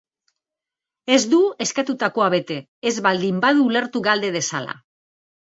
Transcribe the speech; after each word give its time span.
Ez 1.15 1.19
du 1.33 1.41
eskatutakoa 1.65 2.31
bete, 2.37 2.57
ez 2.93 2.95
baldin 3.09 3.45
badu 3.45 3.69
ulertu 3.69 4.03
galde 4.11 4.35
dezala. 4.41 4.77